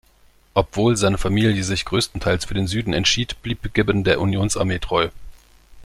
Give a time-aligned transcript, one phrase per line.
[0.55, 5.09] Obwohl seine Familie sich größtenteils für den Süden entschied, blieb Gibbon der Unionsarmee treu.